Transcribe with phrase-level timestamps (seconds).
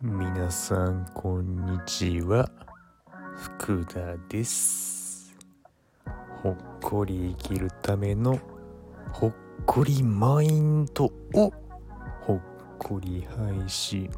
[0.00, 2.48] 皆さんこんにちは。
[3.36, 5.34] 福田です。
[6.40, 8.38] ほっこり生きるための
[9.12, 9.34] ほっ
[9.66, 11.52] こりマインドを
[12.20, 12.40] ほっ
[12.78, 14.08] こり配信。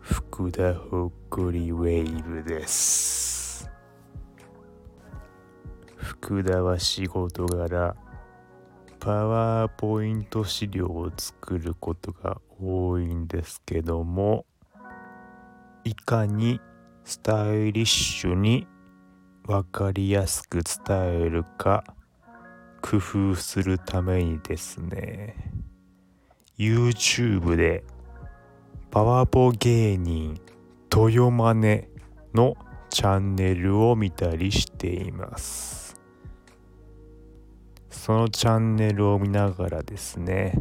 [0.00, 3.21] 福田ほっこりウェーブです。
[6.02, 7.94] 福田は仕事柄
[8.98, 14.44] パワーポイント資料を作ることが多いんですけども
[15.84, 16.60] いかに
[17.04, 18.66] スタイリッシュに
[19.46, 21.84] 分かりやすく伝えるか
[22.80, 25.36] 工夫するためにですね。
[26.58, 27.84] YouTube で
[28.90, 30.40] パワポ芸人
[30.94, 31.88] 豊マネ
[32.34, 32.56] の
[32.90, 35.81] チャンネルを見たりしています。
[38.04, 40.54] そのチャンネルを見ながらですね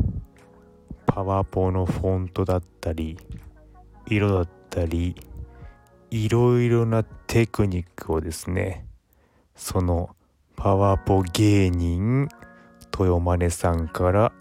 [1.07, 3.17] パワポのフォントだったり
[4.05, 5.15] 色だったり
[6.11, 8.85] いろいろなテクニックをですね
[9.55, 10.15] その
[10.55, 12.29] パワポ芸人
[12.93, 14.31] 豊真根さんから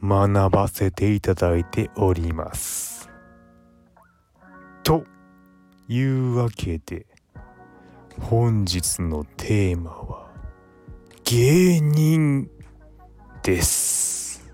[0.00, 3.10] 学ばせていただいております。
[4.84, 5.02] と
[5.88, 7.04] いうわけで
[8.20, 10.05] 本日のテーマは
[11.28, 12.48] 芸人
[13.42, 14.48] です。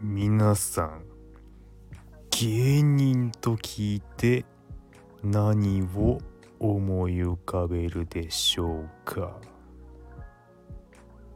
[0.00, 1.04] 皆さん
[2.30, 4.44] 芸人と聞いて
[5.22, 6.18] 何を
[6.58, 9.38] 思い浮かべるでしょうか？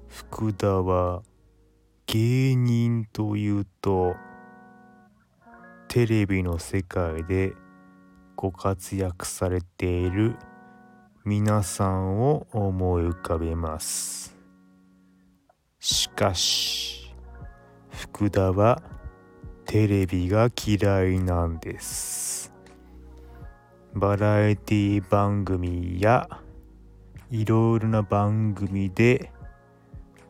[0.08, 1.22] 福田は
[2.06, 4.16] 芸人というと
[5.86, 7.52] テレビの世界で
[8.34, 10.34] ご活躍されている
[11.24, 14.36] 皆さんを思い浮かべます。
[15.78, 17.14] しかし
[17.90, 18.82] 福田は
[19.64, 22.52] テレビが嫌いなんです。
[23.94, 26.28] バラエティ番組や
[27.30, 29.30] いろいろな番組で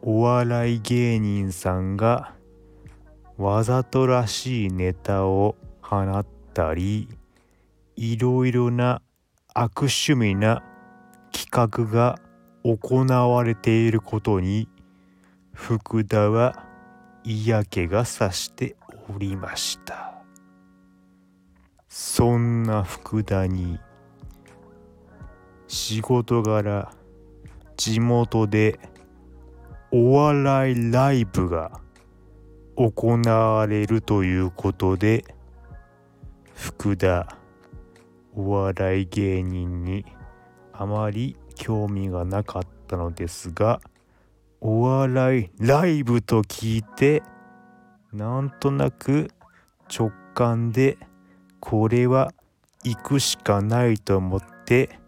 [0.02, 2.34] お笑い芸人さんが
[3.38, 7.08] わざとらしいネタを放ったり
[7.96, 9.00] いろいろな
[9.54, 10.62] 悪趣味な
[11.54, 12.18] 画が
[12.64, 14.70] 行われていることに
[15.52, 16.64] 福田は
[17.24, 18.74] 嫌気がさして
[19.14, 20.14] おりました。
[21.88, 23.78] そんな福田に
[25.68, 26.90] 仕事柄
[27.76, 28.80] 地元で
[29.90, 31.82] お笑いライブが
[32.76, 35.26] 行われるということで
[36.54, 37.36] 福田
[38.34, 40.06] お笑い芸人に
[40.72, 43.80] あまり興味がなかったのですが
[44.60, 47.22] お笑いライブと聞いて
[48.12, 49.30] なんとなく
[49.88, 50.98] 直感で
[51.60, 52.32] これは
[52.82, 54.98] 行くしかないと思って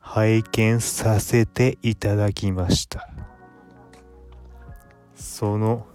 [0.00, 3.06] 拝見させていただきました。
[5.14, 5.86] その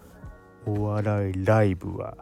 [0.68, 2.16] お笑いライブは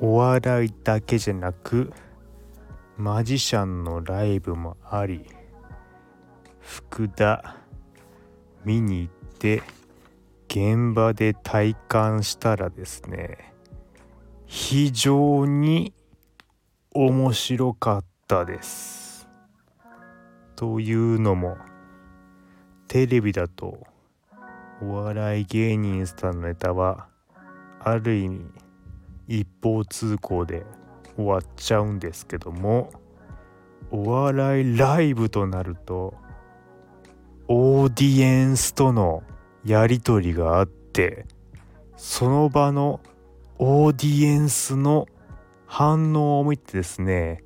[0.00, 1.94] お笑いだけじゃなく
[2.98, 5.24] マジシャンのライブもあり
[6.72, 7.56] 福田
[8.64, 9.62] 見に行って
[10.48, 13.52] 現場で体感したらですね
[14.46, 15.92] 非常に
[16.94, 19.28] 面白かったです。
[20.56, 21.58] というのも
[22.88, 23.86] テレビだと
[24.80, 27.06] お笑い芸人さんのネタは
[27.80, 28.46] ある意味
[29.28, 30.64] 一方通行で
[31.16, 32.90] 終わっちゃうんですけども
[33.90, 36.14] お笑いライブとなると
[37.48, 39.22] オーディエンスとの
[39.64, 41.26] やり取りがあって
[41.96, 43.00] その場の
[43.58, 45.06] オーディエンスの
[45.66, 47.42] 反応を見てですね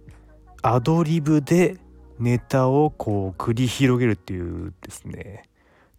[0.63, 1.77] アドリブで
[2.19, 5.45] ネタをこう繰り広げるっていうですね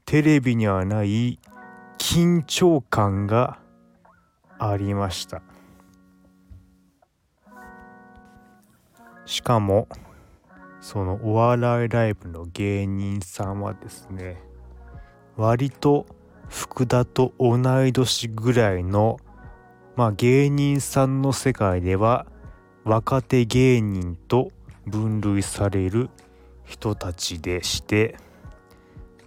[0.05, 1.39] テレビにはない
[1.97, 3.59] 緊張感が
[4.59, 5.41] ありました。
[9.27, 9.89] しかも
[10.87, 14.41] そのお笑いライブの芸人さんはですね
[15.35, 16.05] 割と
[16.47, 19.17] 福田と同い年ぐらいの
[19.97, 22.25] まあ芸人さんの世界では
[22.85, 24.53] 若手芸人と
[24.85, 26.09] 分類される
[26.63, 28.15] 人たちでして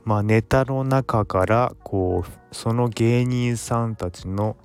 [0.03, 4.57] まあネタの中からこうその芸人さんたちの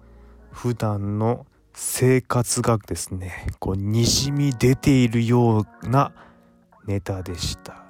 [0.50, 6.14] 普段の生活がですねこうにじみ出ているような
[6.88, 7.86] ネタでした。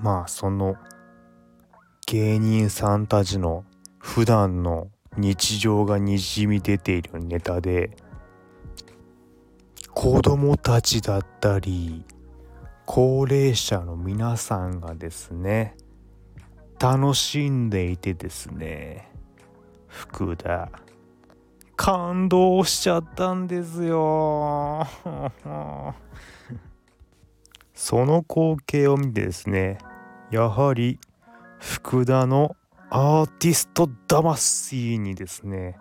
[0.00, 0.76] まあその
[2.06, 3.64] 芸人さんたちの
[3.98, 7.96] 普段の日常がにじみ出ているネタで
[9.92, 12.04] 子供たちだったり
[12.84, 15.76] 高齢者の皆さんがですね
[16.78, 19.10] 楽しんでいてですね
[19.88, 20.70] 福田
[21.76, 24.86] 感動しちゃったんですよ。
[27.74, 29.78] その光景を見てですね
[30.30, 30.98] やはり
[31.60, 32.56] 福田の
[32.88, 35.76] アーティスト魂にですね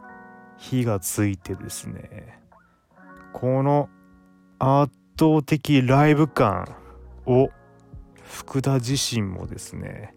[0.58, 2.40] 火がついてですね
[3.32, 3.90] この
[4.60, 6.76] 圧倒的ライブ感
[7.26, 7.50] を
[8.24, 10.14] 福田自身もですね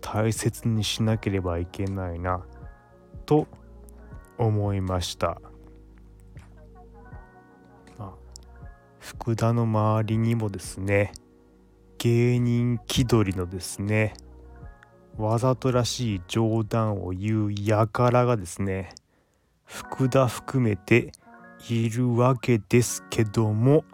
[0.00, 2.44] 大切にしなければいけないな
[3.24, 3.65] と思いま
[5.00, 5.40] した、
[7.98, 8.12] まあ、
[8.98, 11.12] 福田の周りにもですね
[11.98, 14.14] 芸人気取りのですね
[15.16, 18.90] わざとらしい冗談を言う輩がですね
[19.64, 21.12] 福田含めて
[21.68, 23.84] いるわけですけども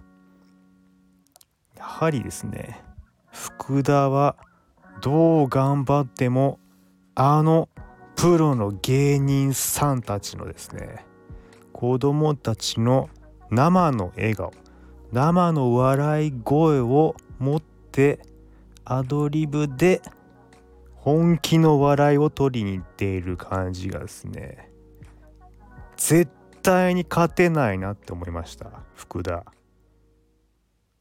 [1.76, 2.82] やはりですね
[3.30, 4.36] 福田は
[5.00, 6.58] どう頑張っても
[7.14, 7.68] あの
[8.22, 11.04] プロの芸人さんたちのですね
[11.72, 13.10] 子供たちの
[13.50, 14.52] 生の笑顔
[15.10, 18.20] 生の笑い声を持って
[18.84, 20.02] アドリブで
[20.94, 24.70] 本気の笑いを取りに行っている感じがですね
[25.96, 26.30] 絶
[26.62, 28.70] 対に勝てないなって思いました。
[28.94, 29.44] 福田。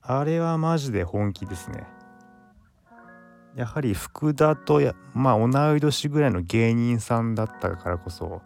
[0.02, 1.84] あれはマジで本気ですね。
[3.56, 8.42] やはり福田とやまあ同い年ぐらいの芸人さんだったからこそ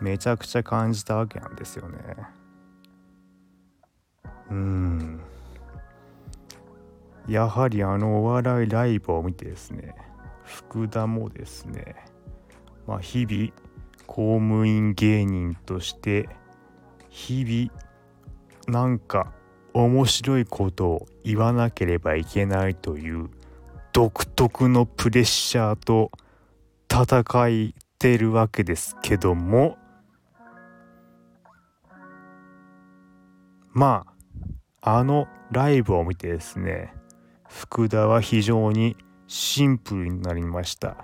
[0.00, 1.98] めちゃくちゃ感じたわけなんですよね。
[4.50, 5.20] うん。
[7.28, 9.94] やはりあのお笑いライブを見てですね
[10.42, 11.94] 福田もですね
[12.86, 13.52] まあ日々
[14.06, 16.28] 公務員芸人として
[17.08, 19.32] 日々なんか
[19.74, 23.30] 面白いことを言わなければいけないという
[23.92, 26.10] 独特のプレッシャーと
[26.90, 29.76] 戦いてるわけですけども
[33.72, 34.06] ま
[34.80, 36.94] ああのライブを見てですね
[37.48, 38.96] 福田は非常に
[39.26, 40.96] シンプルになりました。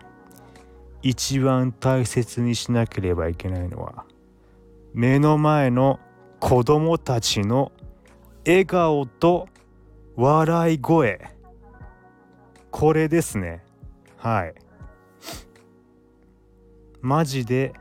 [1.03, 4.07] 一番大切にしなければいけないのは
[4.93, 6.01] 目の前の
[6.41, 7.71] 子供たちの
[8.45, 9.49] 笑顔と
[10.17, 11.36] 笑い声。
[12.79, 13.65] これですね。
[14.19, 14.55] はい。
[17.01, 17.73] マジで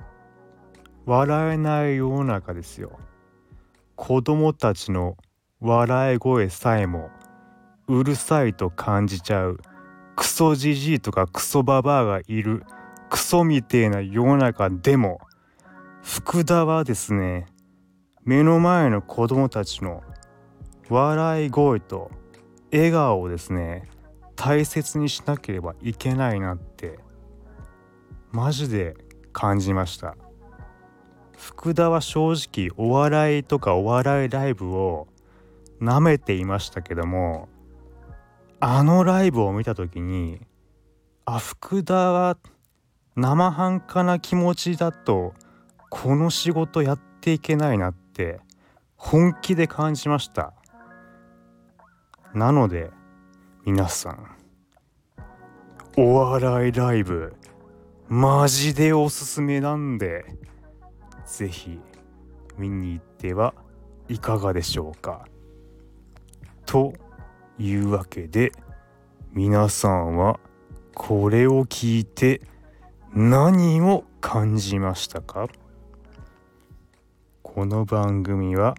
[1.06, 2.97] 笑えない世の中ですよ。
[3.97, 5.18] 子供たちの
[5.59, 7.09] 笑い声さえも
[7.89, 9.59] うるさいと感じちゃう。
[10.15, 12.63] クソじじいとかクソババアがいる。
[13.09, 15.19] クソみてえな世の中でも
[16.03, 17.47] 福田はですね
[18.24, 20.03] 目の前の子供たちの
[20.88, 22.12] 笑い声と
[22.71, 23.89] 笑顔をですね。
[24.36, 27.00] 大切にしなければいけないなって
[28.32, 28.96] マジで
[29.32, 30.16] 感じました。
[31.38, 35.08] 福田は正直お笑いとかお笑いライブを
[35.82, 37.50] 舐めていましたけども
[38.60, 40.40] あのライブを見た時に
[41.26, 42.38] あ福田は
[43.16, 45.33] 生半可な気持ちだと
[45.90, 48.40] この仕事やっていけないなって
[48.95, 50.54] 本気で感じました。
[52.33, 52.92] なので
[53.66, 54.34] 皆さん
[55.97, 57.33] お笑いライブ。
[58.09, 60.25] マジでおすすめなんで
[61.25, 61.80] 是非
[62.57, 63.54] 見に行っては
[64.09, 65.25] いかがでしょうか。
[66.66, 66.92] と
[67.57, 68.52] いうわけで
[69.31, 70.37] 皆さんは
[70.94, 72.42] これを聞いて
[73.14, 75.47] 何を感じましたか？
[77.42, 78.75] この番組は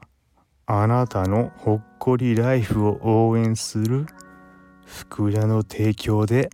[0.66, 4.04] あなたのほっこりライフを応援する
[4.84, 6.50] 福田の提供で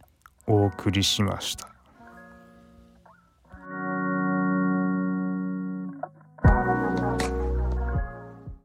[0.46, 1.71] お送りしました。